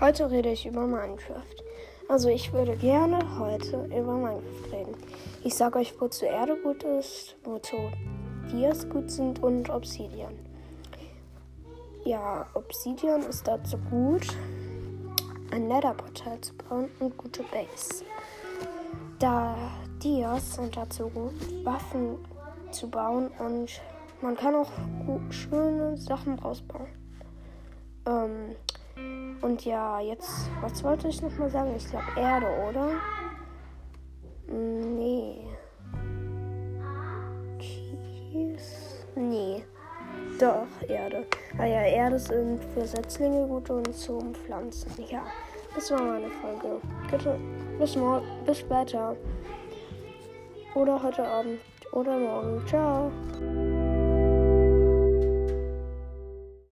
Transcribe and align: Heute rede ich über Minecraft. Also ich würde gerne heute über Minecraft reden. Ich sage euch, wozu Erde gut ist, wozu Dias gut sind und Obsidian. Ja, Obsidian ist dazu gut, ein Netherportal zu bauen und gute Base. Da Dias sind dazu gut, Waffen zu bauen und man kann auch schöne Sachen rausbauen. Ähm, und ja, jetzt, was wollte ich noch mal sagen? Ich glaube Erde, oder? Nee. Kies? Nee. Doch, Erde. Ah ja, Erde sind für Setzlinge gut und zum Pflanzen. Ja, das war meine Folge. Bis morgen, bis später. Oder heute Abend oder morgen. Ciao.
Heute 0.00 0.30
rede 0.30 0.50
ich 0.50 0.64
über 0.64 0.86
Minecraft. 0.86 1.62
Also 2.08 2.30
ich 2.30 2.54
würde 2.54 2.74
gerne 2.74 3.18
heute 3.38 3.84
über 3.84 4.14
Minecraft 4.14 4.72
reden. 4.72 4.96
Ich 5.44 5.54
sage 5.54 5.78
euch, 5.78 5.92
wozu 6.00 6.24
Erde 6.24 6.56
gut 6.56 6.82
ist, 6.84 7.36
wozu 7.44 7.76
Dias 8.50 8.88
gut 8.88 9.10
sind 9.10 9.42
und 9.42 9.68
Obsidian. 9.68 10.32
Ja, 12.06 12.46
Obsidian 12.54 13.20
ist 13.24 13.46
dazu 13.46 13.76
gut, 13.90 14.26
ein 15.50 15.68
Netherportal 15.68 16.40
zu 16.40 16.54
bauen 16.54 16.90
und 16.98 17.18
gute 17.18 17.42
Base. 17.42 18.02
Da 19.18 19.54
Dias 20.02 20.54
sind 20.54 20.78
dazu 20.78 21.10
gut, 21.10 21.34
Waffen 21.62 22.16
zu 22.70 22.88
bauen 22.88 23.30
und 23.38 23.82
man 24.22 24.34
kann 24.34 24.54
auch 24.54 24.70
schöne 25.28 25.98
Sachen 25.98 26.38
rausbauen. 26.38 26.88
Ähm, 28.06 28.56
und 29.42 29.64
ja, 29.64 30.00
jetzt, 30.00 30.50
was 30.60 30.82
wollte 30.84 31.08
ich 31.08 31.22
noch 31.22 31.36
mal 31.38 31.50
sagen? 31.50 31.74
Ich 31.76 31.88
glaube 31.88 32.04
Erde, 32.16 32.46
oder? 32.68 32.90
Nee. 34.46 35.46
Kies? 37.58 39.06
Nee. 39.14 39.64
Doch, 40.38 40.66
Erde. 40.88 41.26
Ah 41.58 41.66
ja, 41.66 41.82
Erde 41.82 42.18
sind 42.18 42.62
für 42.74 42.86
Setzlinge 42.86 43.46
gut 43.46 43.70
und 43.70 43.94
zum 43.94 44.34
Pflanzen. 44.34 44.90
Ja, 45.08 45.22
das 45.74 45.90
war 45.90 46.02
meine 46.02 46.30
Folge. 46.30 46.80
Bis 47.78 47.96
morgen, 47.96 48.26
bis 48.46 48.58
später. 48.58 49.16
Oder 50.74 51.02
heute 51.02 51.26
Abend 51.26 51.60
oder 51.92 52.18
morgen. 52.18 52.66
Ciao. 52.66 53.10